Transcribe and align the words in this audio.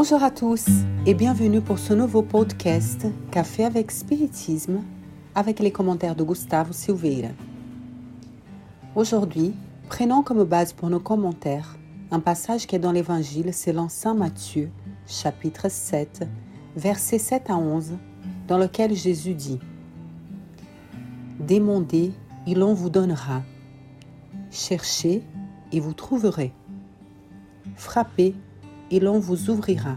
Bonjour 0.00 0.22
à 0.22 0.30
tous 0.30 0.64
et 1.06 1.12
bienvenue 1.12 1.60
pour 1.60 1.80
ce 1.80 1.92
nouveau 1.92 2.22
podcast 2.22 3.04
Café 3.32 3.64
avec 3.64 3.90
Spiritisme 3.90 4.84
avec 5.34 5.58
les 5.58 5.72
commentaires 5.72 6.14
de 6.14 6.22
Gustavo 6.22 6.72
Silveira. 6.72 7.32
Aujourd'hui, 8.94 9.54
prenons 9.88 10.22
comme 10.22 10.44
base 10.44 10.72
pour 10.72 10.88
nos 10.88 11.00
commentaires 11.00 11.76
un 12.12 12.20
passage 12.20 12.68
qui 12.68 12.76
est 12.76 12.78
dans 12.78 12.92
l'Évangile 12.92 13.52
selon 13.52 13.88
Saint 13.88 14.14
Matthieu, 14.14 14.70
chapitre 15.08 15.68
7, 15.68 16.28
versets 16.76 17.18
7 17.18 17.50
à 17.50 17.56
11, 17.56 17.94
dans 18.46 18.58
lequel 18.58 18.94
Jésus 18.94 19.34
dit 19.34 19.58
Demandez 21.40 22.12
et 22.46 22.54
l'on 22.54 22.72
vous 22.72 22.88
donnera. 22.88 23.42
Cherchez 24.52 25.24
et 25.72 25.80
vous 25.80 25.92
trouverez. 25.92 26.52
Frappez 27.74 28.36
et 28.90 29.00
l'on 29.00 29.18
vous 29.18 29.50
ouvrira. 29.50 29.96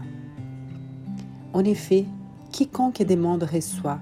En 1.52 1.64
effet, 1.64 2.06
quiconque 2.50 3.02
demande 3.02 3.42
reçoit, 3.44 4.00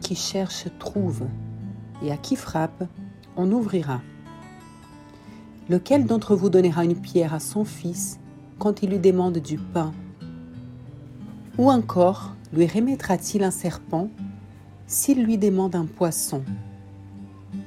qui 0.00 0.14
cherche 0.14 0.66
trouve, 0.78 1.22
et 2.02 2.10
à 2.12 2.16
qui 2.16 2.36
frappe, 2.36 2.84
on 3.36 3.50
ouvrira. 3.52 4.00
Lequel 5.68 6.06
d'entre 6.06 6.34
vous 6.34 6.50
donnera 6.50 6.84
une 6.84 6.96
pierre 6.96 7.34
à 7.34 7.40
son 7.40 7.64
fils 7.64 8.18
quand 8.58 8.82
il 8.82 8.90
lui 8.90 8.98
demande 8.98 9.38
du 9.38 9.58
pain? 9.58 9.92
Ou 11.58 11.70
encore 11.70 12.34
lui 12.52 12.66
remettra-t-il 12.66 13.44
un 13.44 13.50
serpent 13.50 14.08
s'il 14.86 15.22
lui 15.24 15.38
demande 15.38 15.74
un 15.76 15.86
poisson? 15.86 16.42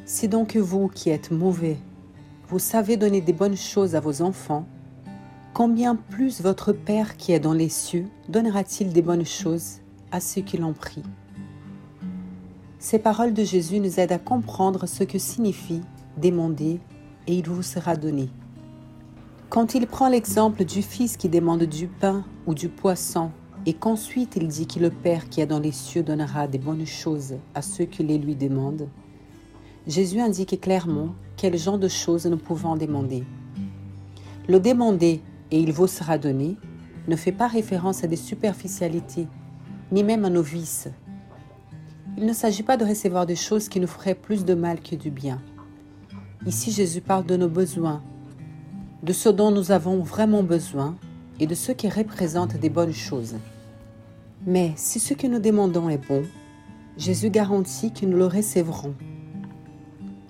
Si 0.05 0.27
donc 0.27 0.55
vous 0.55 0.87
qui 0.87 1.09
êtes 1.09 1.31
mauvais, 1.31 1.77
vous 2.49 2.59
savez 2.59 2.97
donner 2.97 3.21
des 3.21 3.33
bonnes 3.33 3.57
choses 3.57 3.95
à 3.95 3.99
vos 3.99 4.21
enfants, 4.21 4.67
combien 5.55 5.95
plus 5.95 6.41
votre 6.41 6.73
Père 6.73 7.15
qui 7.15 7.31
est 7.31 7.39
dans 7.39 7.53
les 7.53 7.69
cieux 7.69 8.07
donnera-t-il 8.27 8.91
des 8.91 9.01
bonnes 9.01 9.25
choses 9.25 9.77
à 10.11 10.19
ceux 10.19 10.41
qui 10.41 10.57
l'ont 10.57 10.73
pris? 10.73 11.01
Ces 12.77 12.99
paroles 12.99 13.33
de 13.33 13.45
Jésus 13.45 13.79
nous 13.79 13.97
aident 13.97 14.11
à 14.11 14.19
comprendre 14.19 14.85
ce 14.85 15.05
que 15.05 15.17
signifie 15.17 15.79
demander 16.17 16.81
et 17.25 17.35
il 17.35 17.47
vous 17.47 17.63
sera 17.63 17.95
donné. 17.95 18.27
Quand 19.47 19.75
il 19.75 19.87
prend 19.87 20.09
l'exemple 20.09 20.65
du 20.65 20.81
Fils 20.81 21.15
qui 21.15 21.29
demande 21.29 21.63
du 21.63 21.87
pain 21.87 22.25
ou 22.45 22.53
du 22.53 22.67
poisson 22.67 23.31
et 23.65 23.71
qu'ensuite 23.71 24.35
il 24.35 24.49
dit 24.49 24.67
que 24.67 24.79
le 24.79 24.89
Père 24.89 25.29
qui 25.29 25.39
est 25.39 25.47
dans 25.47 25.61
les 25.61 25.71
cieux 25.71 26.03
donnera 26.03 26.49
des 26.49 26.59
bonnes 26.59 26.85
choses 26.85 27.35
à 27.53 27.61
ceux 27.61 27.85
qui 27.85 28.03
les 28.03 28.17
lui 28.17 28.35
demandent, 28.35 28.89
Jésus 29.87 30.19
indique 30.19 30.59
clairement 30.59 31.15
quel 31.37 31.57
genre 31.57 31.79
de 31.79 31.87
choses 31.87 32.25
nous 32.25 32.37
pouvons 32.37 32.75
demander. 32.75 33.23
Le 34.49 34.59
demander 34.59 35.21
et 35.51 35.59
il 35.59 35.71
vous 35.71 35.87
sera 35.87 36.17
donné 36.17 36.57
ne 37.07 37.15
fait 37.15 37.31
pas 37.31 37.47
référence 37.47 38.03
à 38.03 38.07
des 38.07 38.15
superficialités, 38.15 39.27
ni 39.91 40.03
même 40.03 40.25
à 40.25 40.29
nos 40.29 40.41
vices. 40.41 40.87
Il 42.17 42.25
ne 42.25 42.33
s'agit 42.33 42.63
pas 42.63 42.77
de 42.77 42.85
recevoir 42.85 43.25
des 43.25 43.35
choses 43.35 43.69
qui 43.69 43.79
nous 43.79 43.87
feraient 43.87 44.15
plus 44.15 44.45
de 44.45 44.53
mal 44.53 44.81
que 44.81 44.95
du 44.95 45.11
bien. 45.11 45.41
Ici, 46.45 46.71
Jésus 46.71 47.01
parle 47.01 47.25
de 47.25 47.37
nos 47.37 47.49
besoins, 47.49 48.01
de 49.03 49.13
ce 49.13 49.29
dont 49.29 49.51
nous 49.51 49.71
avons 49.71 50.01
vraiment 50.01 50.43
besoin 50.43 50.95
et 51.39 51.47
de 51.47 51.55
ce 51.55 51.71
qui 51.71 51.89
représente 51.89 52.57
des 52.57 52.69
bonnes 52.69 52.93
choses. 52.93 53.35
Mais 54.45 54.73
si 54.75 54.99
ce 54.99 55.13
que 55.13 55.27
nous 55.27 55.39
demandons 55.39 55.89
est 55.89 56.07
bon, 56.07 56.23
Jésus 56.97 57.29
garantit 57.29 57.91
que 57.91 58.05
nous 58.05 58.17
le 58.17 58.27
recevrons. 58.27 58.95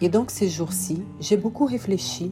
Et 0.02 0.10
donc 0.10 0.32
ces 0.32 0.50
jours-ci, 0.50 1.04
j'ai 1.20 1.38
beaucoup 1.38 1.66
réfléchi 1.66 2.32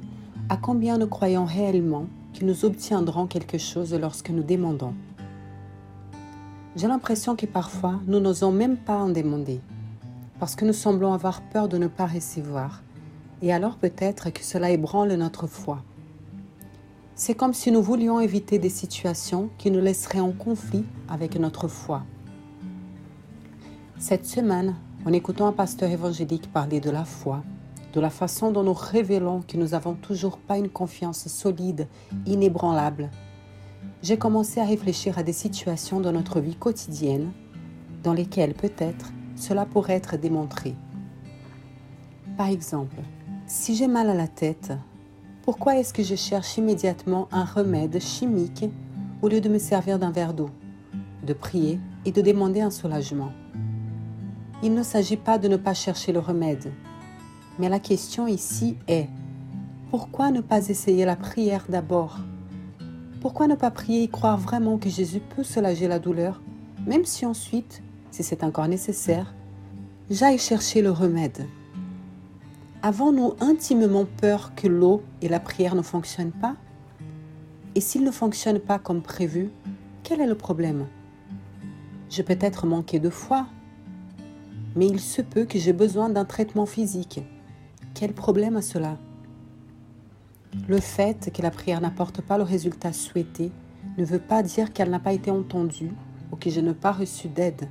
à 0.50 0.58
combien 0.58 0.98
nous 0.98 1.08
croyons 1.08 1.46
réellement 1.46 2.08
nous 2.44 2.66
obtiendrons 2.66 3.26
quelque 3.28 3.58
chose 3.58 3.94
lorsque 3.94 4.30
nous 4.30 4.44
demandons. 4.44 4.94
J'ai 6.76 6.88
l'impression 6.88 7.36
que 7.36 7.46
parfois 7.46 8.00
nous 8.08 8.20
n'osons 8.20 8.52
même 8.52 8.78
pas 8.78 8.98
en 8.98 9.10
demander, 9.10 9.62
parce 10.40 10.56
que 10.56 10.66
nous 10.66 10.74
semblons 10.74 11.14
avoir 11.14 11.42
peur 11.42 11.68
de 11.68 11.78
ne 11.78 11.88
pas 11.88 12.08
recevoir, 12.08 12.82
et 13.42 13.54
alors 13.54 13.76
peut-être 13.76 14.32
que 14.32 14.44
cela 14.44 14.72
ébranle 14.72 15.14
notre 15.14 15.48
foi. 15.48 15.84
C'est 17.16 17.36
comme 17.36 17.54
si 17.54 17.72
nous 17.72 17.82
voulions 17.82 18.20
éviter 18.20 18.58
des 18.58 18.70
situations 18.70 19.50
qui 19.58 19.70
nous 19.70 19.82
laisseraient 19.82 20.20
en 20.20 20.32
conflit 20.32 20.84
avec 21.08 21.40
notre 21.40 21.68
foi. 21.68 22.04
Cette 24.00 24.26
semaine, 24.26 24.76
en 25.06 25.14
écoutant 25.14 25.48
un 25.48 25.52
pasteur 25.52 25.92
évangélique 25.92 26.52
parler 26.52 26.80
de 26.80 26.90
la 26.90 27.06
foi, 27.06 27.44
de 27.94 28.00
la 28.00 28.10
façon 28.10 28.52
dont 28.52 28.64
nous 28.64 28.74
révélons 28.74 29.42
que 29.48 29.56
nous 29.56 29.70
n'avons 29.70 29.94
toujours 29.94 30.40
pas 30.40 30.58
une 30.58 30.70
confiance 30.70 31.28
solide, 31.28 31.88
inébranlable, 32.26 33.10
j'ai 34.02 34.18
commencé 34.18 34.60
à 34.60 34.66
réfléchir 34.66 35.18
à 35.18 35.24
des 35.24 35.32
situations 35.32 36.02
dans 36.02 36.12
notre 36.12 36.42
vie 36.42 36.56
quotidienne 36.56 37.32
dans 38.04 38.14
lesquelles 38.14 38.54
peut-être 38.54 39.12
cela 39.36 39.66
pourrait 39.66 39.94
être 39.94 40.18
démontré. 40.18 40.76
Par 42.36 42.48
exemple, 42.48 42.98
si 43.46 43.76
j'ai 43.76 43.88
mal 43.88 44.10
à 44.10 44.16
la 44.16 44.28
tête, 44.28 44.74
pourquoi 45.44 45.78
est-ce 45.78 45.94
que 45.94 46.04
je 46.04 46.16
cherche 46.16 46.58
immédiatement 46.58 47.28
un 47.32 47.46
remède 47.46 48.02
chimique 48.02 48.66
au 49.22 49.28
lieu 49.28 49.40
de 49.40 49.50
me 49.50 49.60
servir 49.60 50.00
d'un 50.00 50.12
verre 50.12 50.34
d'eau, 50.34 50.50
de 51.26 51.34
prier 51.34 51.80
et 52.06 52.12
de 52.12 52.22
demander 52.22 52.62
un 52.62 52.72
soulagement? 52.72 53.32
Il 54.64 54.74
ne 54.74 54.84
s'agit 54.84 55.18
pas 55.18 55.38
de 55.38 55.48
ne 55.48 55.58
pas 55.58 55.74
chercher 55.74 56.12
le 56.12 56.20
remède, 56.20 56.74
mais 57.60 57.70
la 57.70 57.80
question 57.80 58.28
ici 58.28 58.78
est, 58.88 59.08
pourquoi 59.90 60.32
ne 60.32 60.42
pas 60.42 60.70
essayer 60.70 61.06
la 61.06 61.16
prière 61.16 61.66
d'abord? 61.70 62.18
Pourquoi 63.22 63.48
ne 63.48 63.56
pas 63.56 63.72
prier 63.72 64.04
et 64.04 64.08
croire 64.08 64.38
vraiment 64.38 64.78
que 64.78 64.90
Jésus 64.90 65.20
peut 65.20 65.44
soulager 65.44 65.88
la 65.88 66.00
douleur, 66.00 66.42
même 66.86 67.06
si 67.06 67.26
ensuite, 67.26 67.84
si 68.12 68.24
c'est 68.24 68.44
encore 68.44 68.68
nécessaire, 68.68 69.34
j'aille 70.10 70.40
chercher 70.40 70.82
le 70.82 70.92
remède? 70.92 71.46
Avons-nous 72.82 73.36
intimement 73.40 74.06
peur 74.20 74.54
que 74.56 74.68
l'eau 74.68 75.04
et 75.22 75.30
la 75.30 75.40
prière 75.40 75.76
ne 75.76 75.82
fonctionnent 75.82 76.32
pas? 76.32 76.56
Et 77.76 77.82
s'ils 77.82 78.04
ne 78.04 78.12
fonctionnent 78.12 78.60
pas 78.60 78.80
comme 78.80 79.02
prévu, 79.02 79.52
quel 80.04 80.20
est 80.20 80.28
le 80.28 80.36
problème? 80.36 80.88
Je 82.10 82.22
peux 82.24 82.38
être 82.42 82.66
manqué 82.66 83.00
de 83.00 83.10
foi, 83.10 83.46
mais 84.76 84.88
il 84.88 85.00
se 85.00 85.22
peut 85.22 85.46
que 85.46 85.60
j'ai 85.60 85.72
besoin 85.72 86.10
d'un 86.10 86.26
traitement 86.26 86.66
physique 86.66 87.22
quel 87.94 88.14
problème 88.14 88.58
à 88.58 88.62
cela? 88.62 88.98
Le 90.68 90.80
fait 90.80 91.32
que 91.34 91.42
la 91.42 91.52
prière 91.52 91.82
n'apporte 91.82 92.22
pas 92.22 92.38
le 92.38 92.44
résultat 92.44 92.94
souhaité 92.94 93.52
ne 93.98 94.06
veut 94.06 94.20
pas 94.20 94.42
dire 94.44 94.74
qu'elle 94.74 94.90
n'a 94.90 95.00
pas 95.00 95.14
été 95.14 95.30
entendue 95.30 95.92
ou 96.32 96.36
que 96.36 96.50
je 96.50 96.60
n'ai 96.60 96.74
pas 96.74 96.92
reçu 96.92 97.28
d'aide. 97.28 97.70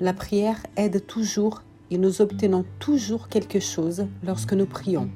La 0.00 0.12
prière 0.12 0.64
aide 0.76 1.06
toujours 1.06 1.62
et 1.90 1.98
nous 1.98 2.20
obtenons 2.20 2.64
toujours 2.78 3.28
quelque 3.28 3.60
chose 3.60 4.06
lorsque 4.22 4.52
nous 4.52 4.66
prions. 4.66 5.10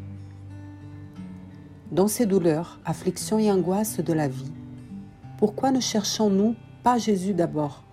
Dans 1.90 2.08
ces 2.08 2.24
douleurs, 2.24 2.80
afflictions 2.86 3.38
et 3.38 3.50
angoisses 3.50 4.00
de 4.00 4.12
la 4.14 4.28
vie, 4.28 4.52
pourquoi 5.36 5.70
ne 5.70 5.80
cherchons-nous 5.80 6.56
pas 6.82 6.96
Jésus 6.96 7.34
d'abord? 7.34 7.84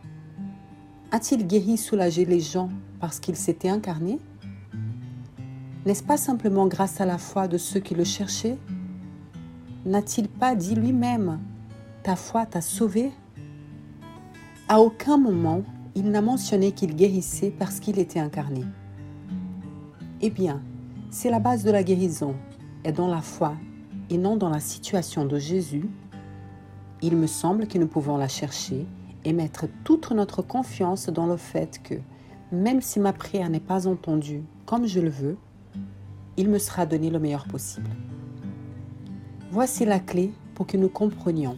A-t-il 1.12 1.46
guéri, 1.46 1.78
soulagé 1.78 2.24
les 2.24 2.40
gens 2.40 2.70
parce 3.02 3.20
qu'il 3.20 3.36
s'était 3.36 3.70
incarné? 3.70 4.20
N'est-ce 5.90 6.04
pas 6.04 6.18
simplement 6.18 6.68
grâce 6.68 7.02
à 7.02 7.06
la 7.08 7.18
foi 7.18 7.48
de 7.48 7.58
ceux 7.58 7.80
qui 7.80 7.96
le 7.96 8.04
cherchaient? 8.04 8.60
N'a-t-il 9.88 10.30
pas 10.30 10.54
dit 10.54 10.76
lui-même 10.76 11.40
Ta 12.04 12.16
foi 12.16 12.46
t'a 12.46 12.62
sauvé 12.62 13.12
À 14.68 14.82
aucun 14.82 15.18
moment, 15.18 15.64
il 15.96 16.12
n'a 16.12 16.22
mentionné 16.22 16.74
qu'il 16.74 16.96
guérissait 16.96 17.50
parce 17.50 17.80
qu'il 17.80 17.98
était 17.98 18.20
incarné. 18.20 18.66
Eh 20.22 20.30
bien, 20.30 20.62
c'est 21.10 21.32
la 21.32 21.40
base 21.40 21.64
de 21.64 21.72
la 21.72 21.82
guérison 21.82 22.36
est 22.84 22.92
dans 22.92 23.08
la 23.08 23.22
foi 23.22 23.56
et 24.12 24.20
non 24.20 24.36
dans 24.36 24.50
la 24.50 24.60
situation 24.60 25.26
de 25.26 25.40
Jésus, 25.40 25.90
il 27.02 27.18
me 27.18 27.26
semble 27.26 27.66
que 27.66 27.80
nous 27.80 27.88
pouvons 27.88 28.18
la 28.18 28.28
chercher 28.28 28.86
et 29.26 29.34
mettre 29.34 29.66
toute 29.84 30.12
notre 30.12 30.44
confiance 30.44 31.10
dans 31.10 31.26
le 31.26 31.38
fait 31.38 31.82
que, 31.82 31.96
même 32.52 32.80
si 32.80 33.00
ma 33.00 33.12
prière 33.12 33.50
n'est 33.50 33.60
pas 33.60 33.88
entendue 33.88 34.44
comme 34.68 34.86
je 34.86 35.00
le 35.00 35.10
veux, 35.10 35.36
il 36.40 36.48
me 36.48 36.58
sera 36.58 36.86
donné 36.86 37.10
le 37.10 37.20
meilleur 37.20 37.46
possible. 37.46 37.90
Voici 39.52 39.84
la 39.84 40.00
clé 40.00 40.32
pour 40.56 40.66
que 40.66 40.78
nous 40.78 40.88
comprenions. 40.88 41.58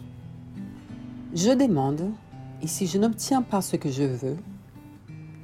Je 1.34 1.52
demande, 1.52 2.10
et 2.60 2.66
si 2.66 2.88
je 2.88 2.98
n'obtiens 2.98 3.42
pas 3.42 3.60
ce 3.60 3.76
que 3.76 3.88
je 3.88 4.02
veux, 4.02 4.36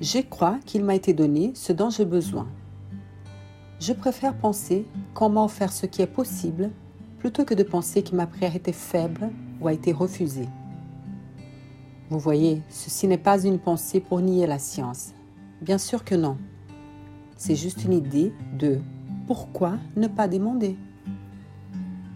je 0.01 0.19
crois 0.19 0.59
qu'il 0.67 0.85
m'a 0.85 0.97
été 0.97 1.13
donné 1.13 1.53
ce 1.55 1.73
dont 1.73 1.89
j'ai 1.89 2.05
besoin. 2.05 2.49
Je 3.79 3.93
préfère 3.93 4.37
penser 4.37 4.87
m'a 5.21 5.45
offert 5.45 5.73
ce 5.73 5.87
qui 5.87 6.03
est 6.03 6.09
possible 6.09 6.71
plutôt 7.21 7.45
que 7.45 7.55
de 7.55 7.63
penser 7.63 8.03
que 8.03 8.17
ma 8.17 8.27
prière 8.27 8.57
était 8.57 8.73
faible 8.73 9.31
ou 9.61 9.69
a 9.69 9.73
été 9.73 9.93
refusée. 9.93 10.49
Vous 12.11 12.19
voyez, 12.19 12.63
ceci 12.69 13.07
n'est 13.07 13.19
pas 13.19 13.45
une 13.45 13.61
pensée 13.61 14.01
pour 14.01 14.21
nier 14.21 14.49
la 14.49 14.59
science. 14.59 15.13
Bien 15.63 15.79
sûr 15.79 16.05
que 16.05 16.17
non. 16.17 16.39
C'est 17.37 17.55
juste 17.55 17.85
une 17.85 17.93
idée 17.93 18.33
de 18.59 18.81
pourquoi 19.29 19.75
ne 19.95 20.07
pas 20.07 20.27
demander? 20.27 20.79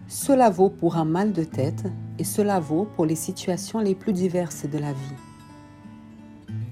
Cela 0.07 0.49
vaut 0.49 0.71
pour 0.71 0.97
un 0.97 1.05
mal 1.05 1.31
de 1.31 1.43
tête 1.43 1.85
et 2.17 2.23
cela 2.23 2.59
vaut 2.59 2.87
pour 2.95 3.05
les 3.05 3.15
situations 3.15 3.77
les 3.77 3.93
plus 3.93 4.13
diverses 4.13 4.65
de 4.65 4.79
la 4.79 4.93
vie. 4.93 5.15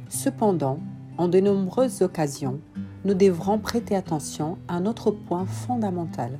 Cependant, 0.10 0.80
en 1.20 1.28
de 1.28 1.40
nombreuses 1.40 2.02
occasions, 2.02 2.60
nous 3.06 3.14
devrons 3.14 3.60
prêter 3.60 3.96
attention 3.96 4.58
à 4.68 4.78
un 4.78 4.88
autre 4.88 5.12
point 5.12 5.46
fondamental. 5.46 6.40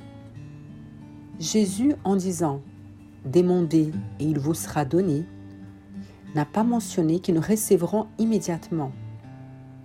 Jésus, 1.38 1.94
en 2.02 2.16
disant 2.16 2.60
Demandez 3.24 3.92
et 4.18 4.24
il 4.24 4.40
vous 4.40 4.54
sera 4.54 4.84
donné, 4.84 5.24
n'a 6.34 6.44
pas 6.44 6.64
mentionné 6.64 7.20
qu'ils 7.20 7.36
nous 7.36 7.40
recevrons 7.40 8.08
immédiatement. 8.18 8.90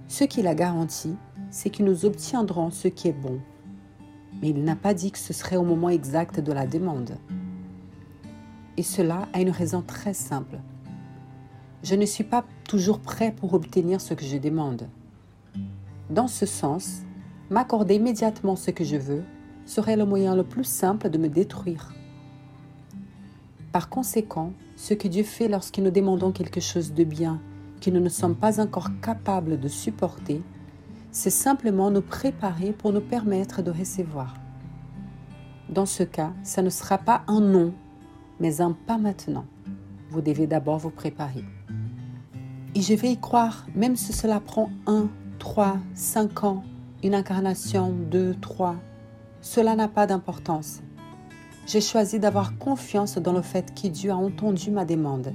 Ce 0.08 0.24
qu'il 0.24 0.48
a 0.48 0.56
garanti, 0.56 1.14
c'est 1.52 1.69
que 1.69 1.84
nous 1.84 2.06
obtiendrons 2.06 2.72
ce 2.72 2.88
qui 2.88 3.10
est 3.10 3.14
bon. 3.14 3.40
Mais 4.41 4.50
il 4.50 4.63
n'a 4.63 4.75
pas 4.75 4.94
dit 4.94 5.12
que 5.12 5.18
ce 5.18 5.33
serait 5.33 5.57
au 5.57 5.63
moment 5.63 5.89
exact 5.89 6.39
de 6.39 6.51
la 6.51 6.68
demande. 6.68 7.18
Et 8.77 8.83
cela 8.83 9.27
a 9.33 9.41
une 9.41 9.50
raison 9.50 9.81
très 9.81 10.13
simple. 10.13 10.59
Je 11.83 11.95
ne 11.95 12.06
suis 12.06 12.24
pas 12.24 12.45
toujours 12.68 13.00
prêt 13.00 13.31
pour 13.31 13.53
obtenir 13.53 14.01
ce 14.01 14.13
que 14.13 14.25
je 14.25 14.38
demande. 14.38 14.88
Dans 16.09 16.27
ce 16.27 16.45
sens, 16.45 17.01
m'accorder 17.50 17.95
immédiatement 17.95 18.56
ce 18.56 18.71
que 18.71 18.83
je 18.83 18.97
veux 18.97 19.24
serait 19.65 19.97
le 19.97 20.06
moyen 20.06 20.35
le 20.35 20.44
plus 20.44 20.63
simple 20.63 21.09
de 21.09 21.18
me 21.18 21.30
détruire. 21.30 21.94
Par 23.71 23.89
conséquent, 23.89 24.53
ce 24.75 24.94
que 24.94 25.07
Dieu 25.07 25.23
fait 25.23 25.47
lorsque 25.47 25.80
nous 25.80 25.91
demandons 25.91 26.31
quelque 26.31 26.62
chose 26.62 26.94
de 26.94 27.03
bien 27.03 27.41
que 27.81 27.89
nous 27.89 28.00
ne 28.00 28.09
sommes 28.09 28.35
pas 28.35 28.59
encore 28.59 28.89
capables 29.01 29.59
de 29.59 29.68
supporter, 29.68 30.41
c'est 31.18 31.31
simplement 31.31 31.90
nous 31.90 32.04
préparer 32.04 32.74
pour 32.74 32.94
nous 32.94 33.02
permettre 33.02 33.64
de 33.64 33.72
recevoir. 33.72 34.36
Dans 35.68 35.88
ce 35.88 36.04
cas, 36.04 36.31
ça 36.44 36.62
ne 36.62 36.69
sera 36.69 37.00
pas 37.00 37.24
un 37.28 37.42
non, 37.42 37.74
mais 38.40 38.62
un 38.62 38.74
pas 38.74 39.00
maintenant. 39.00 39.46
Vous 40.12 40.22
devez 40.22 40.46
d'abord 40.46 40.78
vous 40.78 40.92
préparer. 40.92 41.44
Et 42.75 42.84
je 42.84 42.94
vais 42.94 43.14
y 43.14 43.18
croire, 43.18 43.66
même 43.74 43.96
si 43.96 44.14
cela 44.14 44.40
prend 44.40 44.69
un, 44.86 45.10
trois, 45.40 45.78
cinq 45.96 46.44
ans, 46.44 46.64
une 47.04 47.16
incarnation, 47.16 47.96
deux, 48.12 48.36
trois. 48.36 48.75
Cela 49.42 49.75
n'a 49.75 49.88
pas 49.88 50.06
d'importance. 50.06 50.84
J'ai 51.66 51.81
choisi 51.81 52.19
d'avoir 52.19 52.60
confiance 52.60 53.18
dans 53.18 53.34
le 53.34 53.42
fait 53.42 53.74
que 53.74 53.88
Dieu 53.88 54.12
a 54.12 54.16
entendu 54.16 54.69
ma 54.69 54.86
demande. 54.86 55.34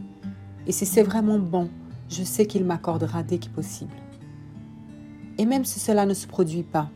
Et 0.68 0.70
si 0.70 0.86
c'est 0.86 1.02
vraiment 1.02 1.40
bon, 1.40 1.70
je 2.08 2.22
sais 2.22 2.46
qu'il 2.46 2.64
m'accordera 2.64 3.24
dès 3.24 3.38
que 3.38 3.48
possible. 3.48 3.96
Et 5.38 5.46
même 5.46 5.64
si 5.64 5.80
cela 5.80 6.06
ne 6.06 6.14
se 6.14 6.26
produit 6.26 6.62
pas, 6.62 6.90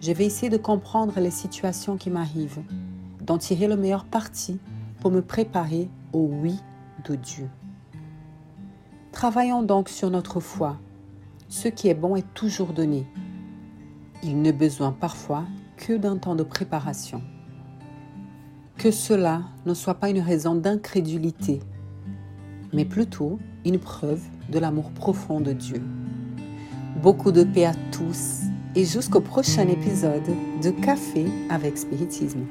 je 0.00 0.12
vais 0.12 0.26
essayer 0.26 0.50
de 0.50 0.56
comprendre 0.56 1.18
les 1.18 1.30
situations 1.30 1.96
qui 1.96 2.10
m'arrivent, 2.10 2.62
d'en 3.20 3.38
tirer 3.38 3.66
le 3.66 3.76
meilleur 3.76 4.04
parti 4.04 4.58
pour 5.00 5.10
me 5.10 5.22
préparer 5.22 5.88
au 6.12 6.28
oui 6.30 6.58
de 7.08 7.14
Dieu. 7.14 7.48
Travaillons 9.12 9.62
donc 9.62 9.88
sur 9.88 10.10
notre 10.10 10.40
foi. 10.40 10.76
Ce 11.48 11.68
qui 11.68 11.88
est 11.88 11.94
bon 11.94 12.16
est 12.16 12.34
toujours 12.34 12.72
donné. 12.72 13.06
Il 14.22 14.42
ne 14.42 14.52
besoin 14.52 14.92
parfois 14.92 15.44
que 15.76 15.92
d'un 15.92 16.16
temps 16.16 16.34
de 16.34 16.42
préparation. 16.42 17.22
Que 18.76 18.90
cela 18.90 19.42
ne 19.66 19.74
soit 19.74 19.94
pas 19.94 20.10
une 20.10 20.20
raison 20.20 20.54
d'incrédulité, 20.54 21.60
mais 22.72 22.84
plutôt 22.84 23.38
une 23.64 23.78
preuve 23.78 24.22
de 24.50 24.58
l'amour 24.58 24.90
profond 24.90 25.40
de 25.40 25.52
Dieu. 25.52 25.82
Beaucoup 27.02 27.32
de 27.32 27.42
paix 27.42 27.66
à 27.66 27.74
tous 27.90 28.42
et 28.76 28.84
jusqu'au 28.84 29.20
prochain 29.20 29.68
épisode 29.68 30.22
de 30.62 30.70
Café 30.70 31.26
avec 31.50 31.76
Spiritisme. 31.76 32.46